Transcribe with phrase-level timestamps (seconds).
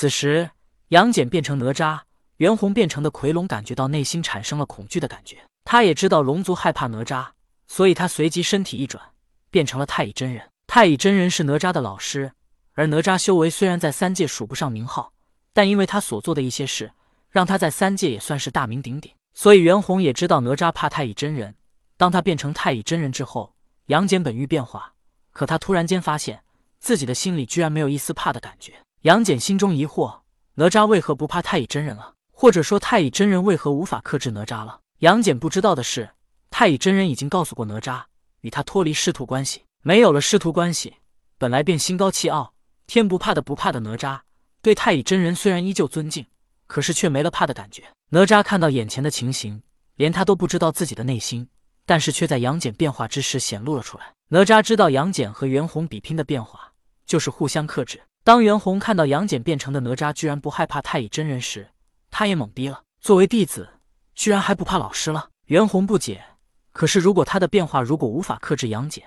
[0.00, 0.48] 此时，
[0.88, 2.00] 杨戬变成哪吒，
[2.38, 5.36] 袁弘变成的奎龙感觉到内心产生了恐惧的感觉。
[5.62, 7.28] 他也知道龙族害怕哪吒，
[7.68, 9.10] 所以他随即身体一转，
[9.50, 10.48] 变成了太乙真人。
[10.66, 12.32] 太乙真人是哪吒的老师，
[12.72, 15.12] 而哪吒修为虽然在三界数不上名号，
[15.52, 16.90] 但因为他所做的一些事，
[17.28, 19.12] 让他在三界也算是大名鼎鼎。
[19.34, 21.54] 所以袁弘也知道哪吒怕太乙真人。
[21.98, 23.52] 当他变成太乙真人之后，
[23.88, 24.94] 杨戬本欲变化，
[25.30, 26.42] 可他突然间发现
[26.78, 28.72] 自己的心里居然没有一丝怕的感觉。
[29.02, 30.20] 杨戬心中疑惑：
[30.56, 32.16] 哪吒为何不怕太乙真人了？
[32.32, 34.80] 或者说太乙真人为何无法克制哪吒了？
[34.98, 36.10] 杨戬不知道的是，
[36.50, 38.02] 太乙真人已经告诉过哪吒，
[38.42, 39.64] 与他脱离师徒关系。
[39.80, 40.96] 没有了师徒关系，
[41.38, 42.52] 本来便心高气傲、
[42.86, 44.20] 天不怕的不怕的哪吒，
[44.60, 46.26] 对太乙真人虽然依旧尊敬，
[46.66, 47.84] 可是却没了怕的感觉。
[48.10, 49.62] 哪吒看到眼前的情形，
[49.94, 51.48] 连他都不知道自己的内心，
[51.86, 54.12] 但是却在杨戬变化之时显露了出来。
[54.28, 56.74] 哪吒知道杨戬和袁弘比拼的变化，
[57.06, 58.02] 就是互相克制。
[58.22, 61.70] 当袁弘看到杨戬变成的哪吒居然不害怕太乙真人时，
[62.10, 62.82] 他也懵逼了。
[63.00, 63.68] 作为弟子。
[64.12, 65.30] 居然还不怕老师了？
[65.46, 66.22] 袁弘不解。
[66.72, 69.02] 可是如果他的变化如果无法克制杨戬，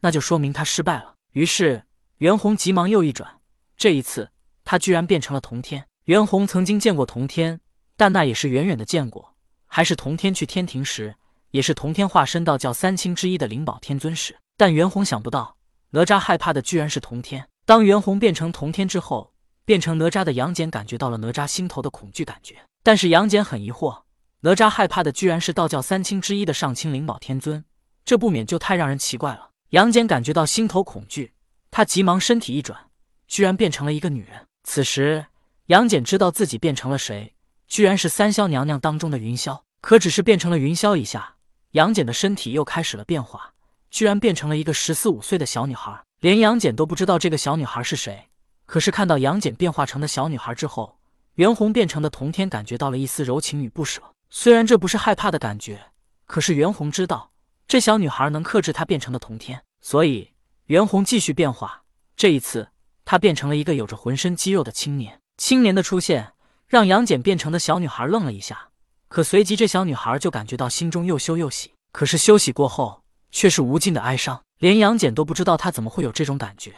[0.00, 1.14] 那就说明他失败了。
[1.32, 1.84] 于是
[2.18, 3.40] 袁弘急忙又一转，
[3.78, 4.30] 这一次
[4.64, 5.86] 他居然变成了童天。
[6.04, 7.58] 袁弘曾经见过童天，
[7.96, 9.34] 但那也是远远的见过，
[9.66, 11.14] 还是童天去天庭时，
[11.52, 14.36] 也是童天化身道教三清之一的灵宝天尊时。
[14.58, 15.56] 但袁弘想不到，
[15.92, 17.48] 哪吒害怕的居然是童天。
[17.68, 19.34] 当袁弘变成童天之后，
[19.66, 24.04] 变成哪吒的杨戬感觉到了哪吒心头的恐惧感觉，但是杨戬很疑惑。
[24.40, 27.62] 哪吒害怕的居然是道教三清之一的上清灵宝天尊，
[28.06, 29.50] 这不免就太让人奇怪了。
[29.68, 31.34] 杨戬感觉到心头恐惧，
[31.70, 32.88] 他急忙身体一转，
[33.26, 34.46] 居然变成了一个女人。
[34.64, 35.26] 此时，
[35.66, 37.34] 杨戬知道自己变成了谁，
[37.66, 39.60] 居然是三霄娘娘当中的云霄。
[39.82, 41.34] 可只是变成了云霄一下，
[41.72, 43.52] 杨戬的身体又开始了变化，
[43.90, 46.02] 居然变成了一个十四五岁的小女孩。
[46.20, 48.28] 连杨戬都不知道这个小女孩是谁。
[48.66, 50.98] 可是看到杨戬变化成的小女孩之后，
[51.34, 54.02] 袁弘变成的童天感觉到了一丝柔情与不舍。
[54.28, 55.92] 虽然这不是害怕的感觉，
[56.26, 57.30] 可是袁弘知道
[57.66, 60.32] 这小女孩能克制他变成的童天，所以
[60.66, 61.82] 袁弘继续变化。
[62.16, 62.68] 这一次，
[63.04, 65.20] 他变成了一个有着浑身肌肉的青年。
[65.38, 66.32] 青年的出现
[66.66, 68.70] 让杨戬变成的小女孩愣了一下，
[69.08, 71.72] 可随即这小女孩就感觉到心中又羞又喜。
[71.92, 74.42] 可是休息过后，却是无尽的哀伤。
[74.58, 76.74] 连杨戬都不知道他怎么会有这种感觉，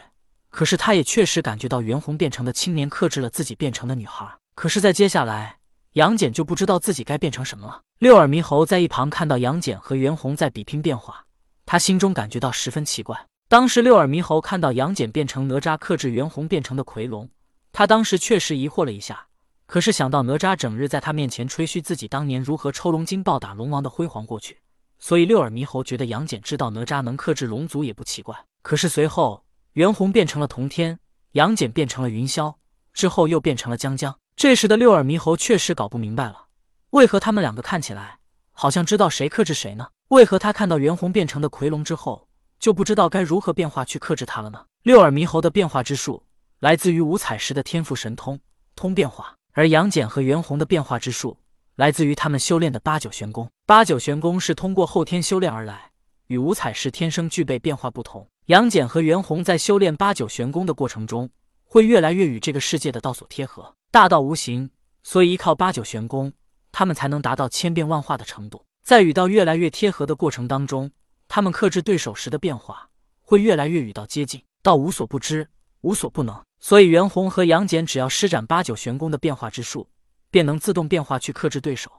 [0.49, 4.27] 可是他也确实感觉到袁弘变成的青年克制了自己变成的女孩。
[4.53, 5.57] 可是，在接下来。
[5.93, 7.81] 杨戬就不知道自己该变成什么了。
[7.99, 11.25] 六耳猕猴在一旁看到杨戬和袁弘在比拼变化，
[11.65, 13.27] 他心中感觉到十分奇怪。
[13.49, 17.29] 当时六耳猕猴看到杨戬变成哪吒克制袁弘变成的奎龙，
[17.73, 19.27] 他当时确实疑惑了一下。
[19.65, 24.59] 可是想到哪吒整日在他面前吹嘘自己当年如何抽龙筋暴打龙王的辉煌过去，
[25.01, 28.37] 所以六耳猕猴觉得杨戬知道哪吒能克制龙族也不奇怪。
[28.61, 30.97] 可是随后袁弘变成了童天，
[31.31, 32.53] 杨戬变成了云霄，
[32.93, 34.15] 之后又变成了江江。
[34.35, 36.45] 这时的六耳猕猴确实搞不明白了，
[36.91, 38.19] 为何他们两个看起来
[38.51, 39.87] 好像知道谁克制谁呢？
[40.09, 42.27] 为何他看到袁弘变成的奎龙之后，
[42.59, 44.65] 就不知道该如何变化去克制他了呢？
[44.83, 46.23] 六耳猕猴的变化之术
[46.59, 48.39] 来自于五彩石的天赋神通
[48.75, 51.37] 通变化，而杨戬和袁弘的变化之术
[51.75, 53.49] 来自于他们修炼的八九玄功。
[53.65, 55.91] 八九玄功是通过后天修炼而来，
[56.27, 58.27] 与五彩石天生具备变化不同。
[58.47, 61.29] 杨戬和袁弘在修炼八九玄功的过程中，
[61.63, 63.75] 会越来越与这个世界的道所贴合。
[63.91, 64.69] 大道无形，
[65.03, 66.33] 所以依靠八九玄功，
[66.71, 68.65] 他们才能达到千变万化的程度。
[68.83, 70.91] 在与道越来越贴合的过程当中，
[71.27, 72.89] 他们克制对手时的变化
[73.21, 75.47] 会越来越与道接近，道无所不知，
[75.81, 76.43] 无所不能。
[76.59, 79.87] 所以袁弘和杨戬只要施展八九玄功的变化之术，
[80.31, 81.91] 便能自动变化去克制对手，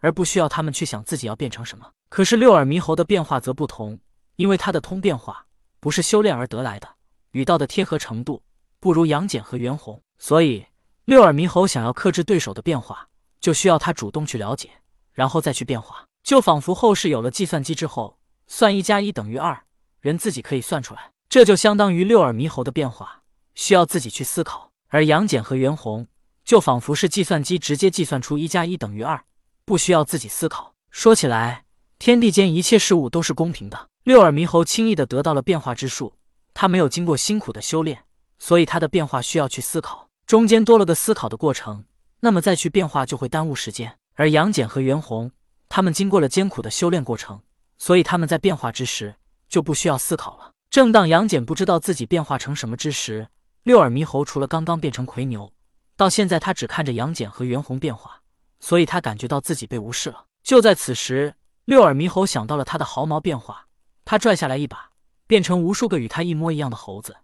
[0.00, 1.88] 而不需要他们去想自己要变成什么。
[2.08, 4.00] 可是六耳猕猴的变化则不同，
[4.34, 5.46] 因为他的通变化
[5.78, 6.88] 不是修炼而得来的，
[7.30, 8.42] 与道的贴合程度
[8.80, 10.66] 不如杨戬和袁弘，所以。
[11.06, 14.70] 六耳猕猴想要克制对手的变化，就需要他主动去了解，
[15.12, 16.06] 然后再去变化。
[16.22, 18.16] 就仿佛后世有了计算机之后，
[18.46, 19.64] 算一加一等于二，
[20.00, 21.10] 人自己可以算出来。
[21.28, 23.20] 这就相当于六耳猕猴的变化
[23.54, 26.06] 需要自己去思考，而杨戬和袁弘
[26.44, 29.24] 就仿佛是计算机直接计算出一加一等于二，
[29.64, 30.74] 不需要自己思考。
[30.90, 31.64] 说起来，
[31.98, 33.88] 天地间一切事物都是公平的。
[34.02, 36.14] 六耳猕猴轻易的得到了变化之术，
[36.52, 38.04] 他没有经过辛苦的修炼，
[38.38, 40.10] 所以他的变化需要去思考。
[40.26, 41.84] 中间多了个思考的过程，
[42.20, 43.96] 那么再去变化就会耽误时间。
[44.14, 45.32] 而杨戬和袁弘，
[45.70, 47.40] 他们经过了艰苦的修炼过程，
[47.78, 49.14] 所以他们在变化之时
[49.48, 50.52] 就不需要思考了。
[50.68, 53.28] 正当杨戬不知道自己变化成什么之时，
[53.62, 55.50] 六耳猕猴除了刚刚变成魁牛，
[55.96, 58.20] 到现在他只看着杨戬和袁弘变化，
[58.60, 60.24] 所以他感觉到自己被无视了。
[60.42, 63.66] 就在此时，六耳猕猴想到了他的毫毛变化，
[64.04, 64.90] 他拽下来一把，
[65.26, 67.16] 变成无数个与他一模一样的猴子。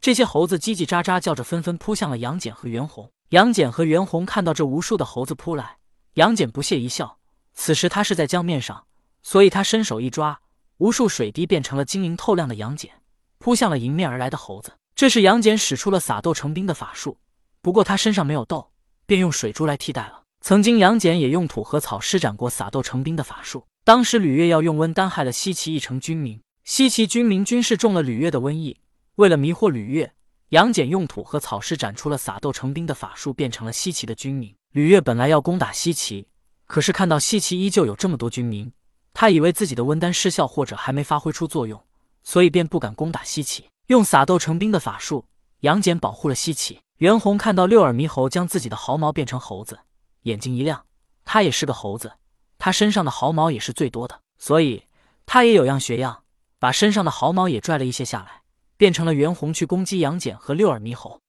[0.00, 3.10] 这些猴子叽叽喳喳叫着，纷纷扑向了杨戬和袁弘。
[3.30, 5.78] 杨戬和袁弘看到这无数的猴子扑来，
[6.14, 7.18] 杨戬不屑一笑。
[7.54, 8.84] 此时他是在江面上，
[9.22, 10.40] 所以他伸手一抓，
[10.76, 12.90] 无数水滴变成了晶莹透亮的杨戬，
[13.38, 14.72] 扑向了迎面而来的猴子。
[14.94, 17.18] 这是杨戬使出了撒豆成兵的法术，
[17.60, 18.70] 不过他身上没有豆，
[19.06, 20.22] 便用水珠来替代了。
[20.40, 28.78] 曾经杨戬也用土和草施展过撒豆成兵的法术，当时吕月要用温丹害了西岐一城军民，西岐军民均是中了吕月的瘟疫。
[29.16, 30.12] 为了迷惑吕月，
[30.50, 34.54] 杨戬用土和草施展出了撒豆成兵的法术，变成了西岐的军民。
[34.72, 36.26] 吕月本来要攻打西岐，
[36.66, 38.70] 可是看到西岐依旧有这么多军民，
[39.12, 41.82] 他以为自己的温丹失效或者还没发挥出作用，
[42.22, 43.64] 所以便不敢攻打西岐。
[43.88, 45.24] 用撒豆成兵的法术，
[45.60, 46.78] 杨戬保护了西岐。
[46.98, 49.78] 袁弘看到六耳猕猴将自己的毫毛变成猴子，
[50.22, 50.84] 眼睛一亮。
[51.24, 52.14] 他也是个猴子，
[52.58, 54.82] 他身上的毫毛也是最多的，所以
[55.24, 56.24] 他也有样学样，
[56.58, 58.42] 把身上的毫毛也拽了一些下来。
[58.76, 61.20] 变成了袁弘去攻击杨戬和六耳猕猴。